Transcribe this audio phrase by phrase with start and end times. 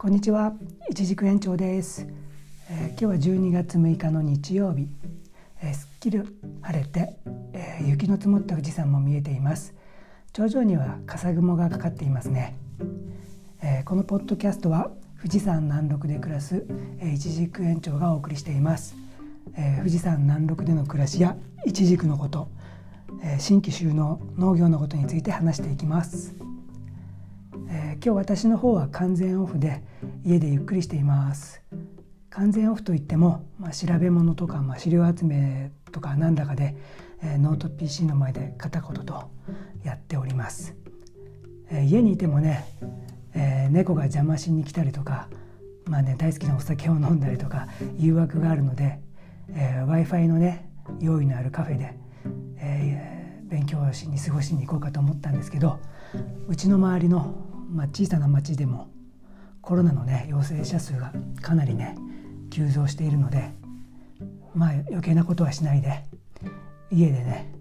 [0.00, 0.54] こんにちは、
[0.88, 2.06] 一軸園長です、
[2.70, 4.88] えー、今日は12月6日の日曜日、
[5.60, 6.22] えー、すっきり
[6.62, 7.18] 晴れて、
[7.52, 9.74] えー、雪の積もった富士山も見えています。
[10.32, 12.56] 頂上には笠雲がかかっていますね、
[13.62, 16.64] えこのポッドキャストは富士山南麓で暮らす、
[16.98, 18.96] え一軸園長がお送りしています、
[19.54, 22.48] え富士山南麓での暮らしや一軸のこと、
[23.22, 26.34] え新規収納農業のことについて話していきます、
[28.02, 29.82] 今日私の方は完全オフで
[30.24, 31.60] 家でゆっくりしています。
[32.30, 36.76] 完全オフといっても、まあ、調べ物とか、まあ、資料集めとかなんだかで、
[37.22, 39.30] えー、ノート PC の前で片言と
[39.84, 40.74] やっております、
[41.70, 42.64] えー、家にいてもね、
[43.34, 45.28] えー、猫が邪魔しに来たりとか
[45.84, 49.00] まあね大好きなお酒を飲んだりとか誘惑があるので、
[49.50, 51.94] えー、w i f i のね用意のあるカフェで、
[52.56, 55.78] えー、勉強しに過ごしに行こうかと思ったんですけど
[56.48, 58.88] うちの周りのまあ、小さな町でも
[59.62, 61.96] コロナのね陽性者数がかなりね
[62.50, 63.52] 急増しているので
[64.54, 66.04] まあ余計なことはしないで
[66.90, 67.54] 家でね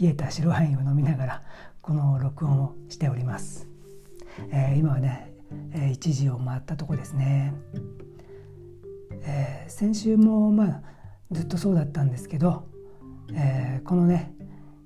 [0.00, 1.42] 冷えた白ワインを飲みながら
[1.82, 3.68] この録音をしております、
[4.50, 5.32] えー、今はね、
[5.72, 7.54] えー、1時を回ったとこですね、
[9.22, 10.82] えー、先週もまあ
[11.30, 12.64] ずっとそうだったんですけど、
[13.34, 14.32] えー、このね、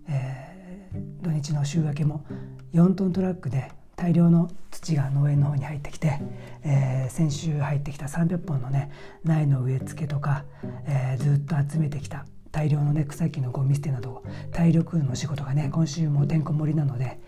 [0.09, 2.25] えー、土日の週明けも
[2.73, 3.71] 4トントラックで
[4.03, 6.19] 大量の土が農園の方に入ってきて、
[6.65, 8.91] えー、先週入ってきた300本のね
[9.23, 10.45] 苗の植え付けとか、
[10.89, 17.21] えー、ずっと集めてきた大量のね草木のゴミ捨てなど体力の仕事がね今週もてんこ盛りなので、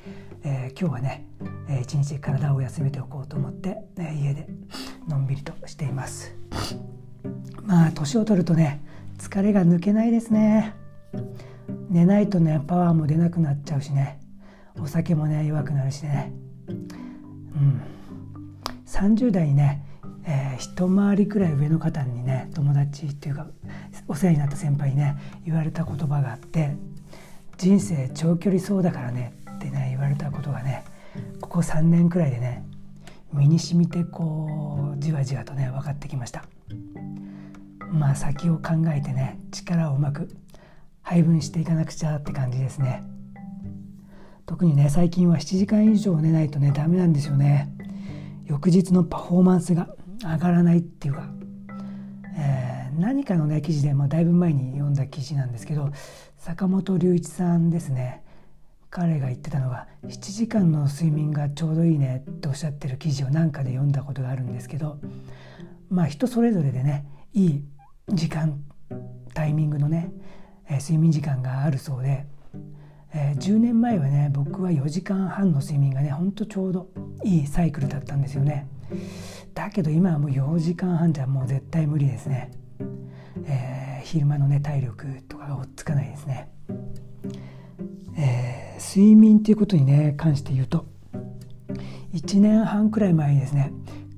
[0.43, 1.29] えー、今日はね、
[1.69, 4.49] えー、一日体を休めておこうと思って、えー、家で
[5.07, 6.35] のんびりとしています。
[7.63, 8.83] まあ年を取るとね
[9.19, 10.75] 疲れが抜けないですね。
[11.89, 14.19] 寝ないとねパワーも出なくなっちゃうしね。
[14.81, 16.33] お酒もね弱くなるしね。
[16.69, 17.81] うん、
[18.87, 19.85] 30代にね、
[20.27, 23.47] えー、一回りくらい上の方にね友達っていうか
[24.09, 26.77] お世話になった先輩にね言われた言葉があって
[27.59, 30.85] 「人生長距離走だからね」ってね言われたことがね
[31.41, 32.65] ここ3年くらいでね
[33.33, 36.45] 身に染みてこうじわじわとね分かってきました。
[37.91, 40.29] まあ先を考えてね力をうまく
[41.03, 43.03] 配分していかなくちゃって感じですね。
[44.47, 47.71] 特にね最近は7時間以上寝ないとねダメなんですよね。
[48.47, 49.89] 翌日のパフォーマンスが
[50.23, 51.27] 上がらないっていうか、
[52.37, 55.91] えー、何かのね記事で、まあ、だいぶ前に読んだ記事なんですけど
[56.37, 58.23] 坂本龍一さんですね。
[58.91, 65.01] 彼が言ってたのが7時間の睡眠がちょうどいいねっておっしゃってる記事を何かで読んだことがあるんですけど
[65.91, 67.65] まあ人それぞれでねいい
[68.09, 68.63] 時間
[69.35, 70.13] タイミングのね、
[70.69, 72.25] えー、睡眠時間があるそうで
[73.17, 76.89] えー、10年前はね僕は4時間半の睡眠がねほんとちょうど
[77.23, 78.69] いいサイクルだったんですよね。
[79.55, 82.51] だけど今はもう4時間半じゃもう絶対無理ですね、
[83.47, 86.49] えー、昼間のね体力とかが追っつかないですね、
[88.17, 90.87] えー、睡眠っていうことにね関して言うと
[92.13, 93.73] 1年半くらい前にですね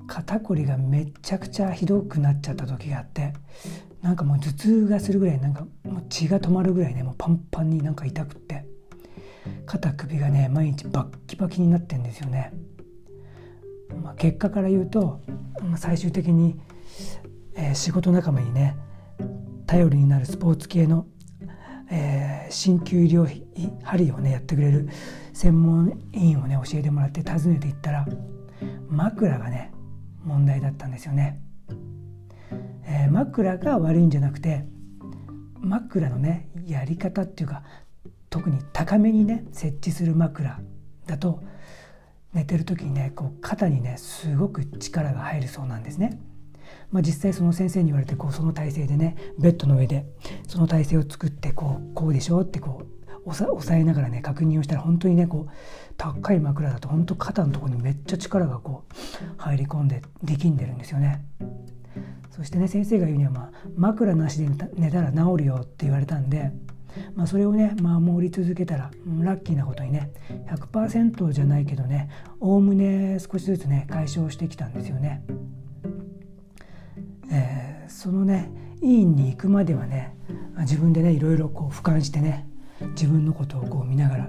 [0.06, 3.34] 肩こりがめちゃくちゃひどくなっちゃった時があって
[4.00, 8.75] なんかもう頭痛がするぐらいなんかもう血が止まるぐらいねもうパンパンになんか痛くって。
[9.66, 12.52] 肩首がね毎日バッキバキになってんですよね。
[14.02, 15.20] まあ、結果から言うと、
[15.62, 16.58] まあ、最終的に、
[17.54, 18.76] えー、仕事仲間にね
[19.66, 21.06] 頼りになるスポーツ系の、
[21.90, 23.26] えー、鍼灸医療
[23.82, 24.88] 針をねやってくれる
[25.32, 28.06] 専門医院をね教えてもらって訪ねていったら
[28.88, 29.72] 枕がね
[30.24, 31.40] 問題だったんですよね。
[32.84, 34.64] えー、枕が悪いんじゃなくて
[35.60, 37.62] 枕のねやり方っていうか
[38.36, 40.60] 特に高めにね設置する枕
[41.06, 41.42] だと
[42.34, 46.20] 寝てる時にねこう肩にねすごく力が入るそうなんですね。
[46.90, 50.04] まあ、実際その先生に言われてこうその体勢でねベッドの上で
[50.46, 52.82] その体勢を作ってこうこうでしょってこ
[53.24, 55.52] う押さえながらね確認をしたら本当にねこう
[55.96, 61.24] 高い枕だと本当肩のとこにめっちゃ力がこう入り込んで力んでるんですよね。
[62.32, 66.52] そしてね先生が言うには、まあ、枕なしで寝たら治るよって言われたんで
[67.14, 68.90] まあ、それをね守り続けたら
[69.20, 70.12] ラッキーなことにね
[70.48, 72.10] 100%じゃないけどね
[72.40, 75.22] おおむね少しずつね解消してきたんですよね。
[77.30, 78.50] えー、そのね
[78.80, 80.16] 医院に行くまではね
[80.60, 82.46] 自分でねいろいろこう俯瞰してね
[82.90, 84.28] 自分のことをこう見ながら、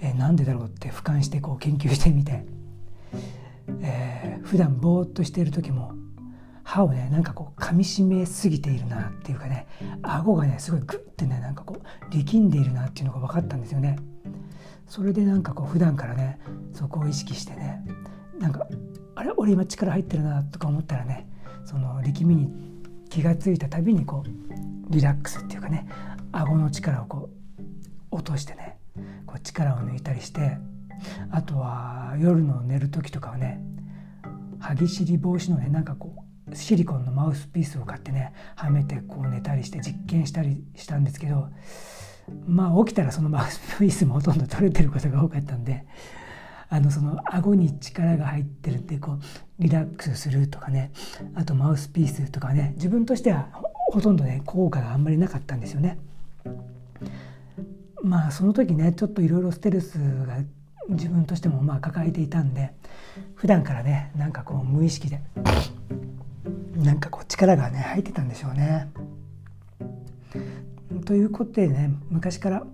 [0.00, 2.44] えー、なんでだろうって俯瞰してこう研究してみて、
[3.80, 5.94] えー、普段ぼーっとしている時も
[6.64, 9.66] 歯をねなんかこう噛みしめすぎているなっていうかね
[10.02, 13.98] 顎がねすごいグッてねなんかこう力んでいるなっていうのが分かったんですよね。
[14.86, 16.38] それでなんかこう普段からね
[16.74, 17.84] そこを意識してね
[18.38, 18.66] なんか
[19.14, 19.32] あれ？
[19.36, 21.28] 俺今力入ってるなとか思ったらね
[21.64, 22.50] その力みに
[23.08, 25.86] 気が付いたたびにこうリラックスっていうかね
[26.32, 27.30] 顎の力をこ
[28.10, 28.78] う落としてね
[29.26, 30.58] こう力を抜いたりして
[31.30, 33.60] あとは夜の寝る時とかはね
[34.58, 36.21] 歯ぎしり防止のねなんかこう
[36.54, 41.48] シリコンのマウスピースを買ってねはめてこう寝たりして実験したりしたんですけど
[42.46, 45.84] まあ起きたらそのマウスピースもほとんど取れてることが多かったんで
[46.68, 49.20] あのその顎に力が入ってるってこう
[49.58, 50.90] リラックスするとかね
[51.34, 53.48] あとマウスピースとかね自分としては
[53.90, 55.98] ほとんどね効果があんまりなかったんですよね。
[58.02, 60.38] まあその時ねちょっといろいろステルスが
[60.88, 62.72] 自分としてもまあ抱えていたんで
[63.34, 65.20] 普段からねなんかこう無意識で
[66.82, 68.90] なんかこう力がね入ってたんでしょうね。
[71.04, 72.64] ということでね昔から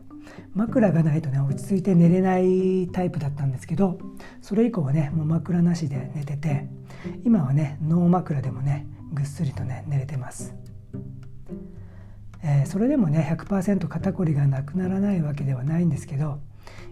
[0.54, 3.98] 枕がないとね落ち着いて寝れないタイプだったんですけど
[4.42, 6.66] それ以降はねもう枕なしで寝てて
[7.24, 10.54] 今はねノー枕でもねぐっすりとね寝れてます。
[12.42, 16.38] えー、それでもね100%肩こりがなくならないわけではないんですけど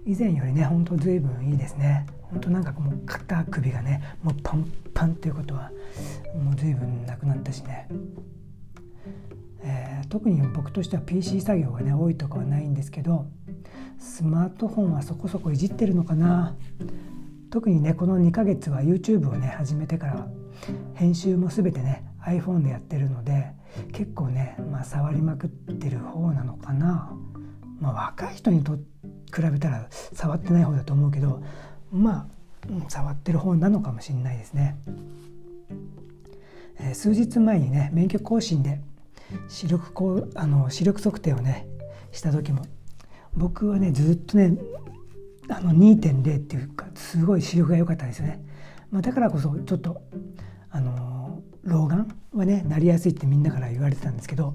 [0.04, 2.06] 以前よりねほんと随分いいですね。
[2.22, 5.70] ほんとなんかもう肩首がねもうパンパンっていうことは
[6.34, 7.88] もう随分なくなったしね、
[9.62, 13.26] えー、特に僕としては PC 作業がね多いとかはないんですけど
[13.98, 16.56] スマートフォンはそこそこいじってるのかな。
[17.50, 20.28] 特にねこの2ヶ月は YouTube をね始めてから
[20.94, 23.52] 編集も全てね iPhone でやってるので
[23.92, 27.16] 結構ね、まあ、触りまくってる方なのかな、
[27.80, 28.78] まあ、若い人にとっ
[29.34, 31.42] 比べたら触ってない方だと思うけど
[31.92, 32.36] まあ
[32.88, 34.76] 触ってる方なのかもしれないですね、
[36.80, 38.80] えー、数日前にね免許更新で
[39.48, 41.66] 視力こうあの視力測定をね
[42.12, 42.64] した時も
[43.34, 44.56] 僕はねずっとね
[45.48, 48.44] あの2.0っていうかすごい視力が良かったですよね、
[48.90, 50.00] まあ、だからこそちょっと
[50.70, 54.54] あの老眼はねなりやすいってみんなから言われてたんですけど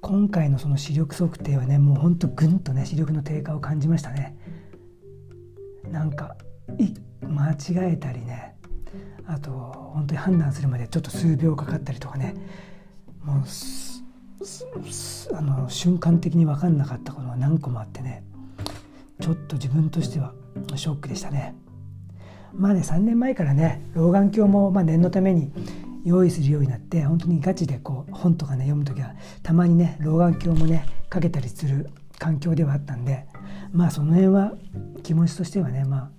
[0.00, 4.36] 今回のその視力測定はねもうほんとぐんとね視力の低下を感じましたね
[5.90, 6.36] なんか
[7.22, 8.54] 間違えたりね
[9.26, 12.34] あと本当に判断するまでちょっと数秒かかったりとかね
[13.22, 13.42] もう
[15.34, 18.22] あの瞬間的に分かんなかったことが何個もあってね
[19.20, 20.32] ちょっと自分としては
[20.76, 21.56] ショックでしたね。
[22.52, 25.52] まあね3年前からね老眼鏡もま念のために
[26.08, 33.26] 用意するようになって本当にガチでこう本とかね読む時はたまにね老眼鏡もねかけたりする環境ではあったんで
[33.72, 34.52] まあその辺は
[35.02, 36.10] 気持ちとしてはねまあ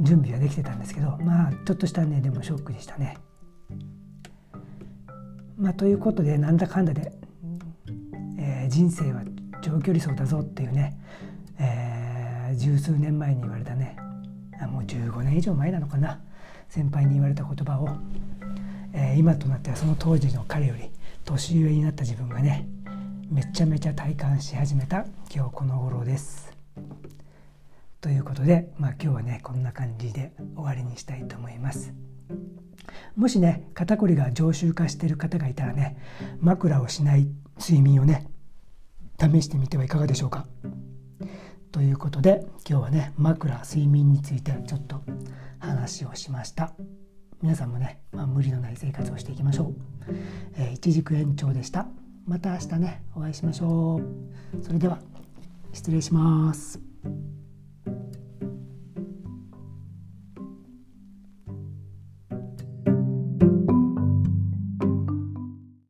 [0.00, 3.18] 準備はできてたんですけどまあちょっとしたねでもショックでしたね。
[5.58, 7.10] まあ、ということでなんだかんだで、
[8.38, 9.22] えー、人生は
[9.60, 10.96] 長距離走だぞっていうね、
[11.58, 13.97] えー、十数年前に言われたね
[14.88, 16.20] 15年以上前なのかな
[16.68, 17.88] 先輩に言われた言葉を、
[18.92, 20.90] えー、今となってはその当時の彼より
[21.24, 22.68] 年上になった自分がね
[23.30, 25.04] めちゃめちゃ体感し始めた
[25.34, 26.56] 今日この頃です。
[28.00, 31.92] ということで、まあ、今日はねこんな感じで終わりにしたいと思います。
[33.16, 35.98] もしね肩こりが常習化している方がいたらね
[36.40, 37.28] 枕をしない
[37.60, 38.30] 睡眠をね
[39.20, 40.46] 試してみてはいかがでしょうか。
[41.72, 45.02] ということで今日はね枕睡眠についてちょっと
[45.58, 46.72] 話をしました。
[47.40, 49.74] 皆さんもね、まあ、無理のない生活をしていきましょう、
[50.56, 51.86] えー、一軸延長でした。
[52.26, 54.64] また明日ねお会いしましょう。
[54.64, 54.98] それでは
[55.72, 56.80] 失礼します。